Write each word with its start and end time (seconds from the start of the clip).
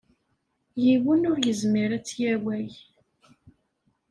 Yiwen 0.83 1.27
ur 1.31 1.37
yezmir 1.47 1.89
ad 1.97 2.03
tt-yawey. 2.03 2.69